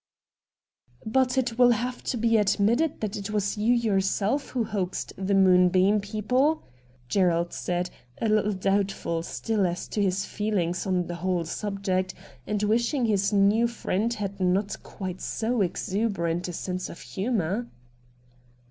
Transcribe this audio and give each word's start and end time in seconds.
'But 1.05 1.37
it 1.37 1.59
will 1.59 1.69
have 1.69 2.03
to 2.05 2.17
be 2.17 2.37
admitted 2.37 3.01
that 3.01 3.15
it 3.15 3.29
was 3.29 3.55
you 3.55 3.71
yourself 3.71 4.49
who 4.49 4.63
hoaxed 4.63 5.13
the" 5.15 5.35
Moonbeam" 5.35 6.01
people,' 6.01 6.63
Gerald 7.07 7.53
said, 7.53 7.91
a 8.19 8.27
little 8.27 8.53
doubtful 8.53 9.21
still 9.21 9.67
as 9.67 9.87
to 9.89 10.01
his 10.01 10.25
feelings 10.25 10.87
on 10.87 11.05
the 11.05 11.17
whole 11.21 11.45
subject, 11.45 12.15
and 12.47 12.63
wishing 12.63 13.05
his 13.05 13.31
new 13.31 13.67
friend 13.67 14.11
had 14.15 14.39
not 14.39 14.81
quite 14.81 15.21
so 15.21 15.61
exuberant 15.61 16.47
a 16.47 16.53
sense 16.53 16.89
of 16.89 16.99
humour. 17.01 17.67